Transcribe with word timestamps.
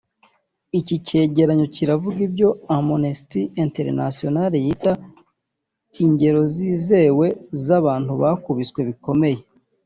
Iki 0.79 0.95
cyegeranyo 1.05 1.65
kiravuga 1.75 2.19
ibyo 2.27 2.49
Amnesty 2.75 3.41
Internatianal 3.63 4.53
yita 4.65 4.93
ingero 6.05 6.41
z’izewe 6.53 7.27
z’abantu 7.65 8.11
bakubiswe 8.21 8.79
bikomeye 8.89 9.39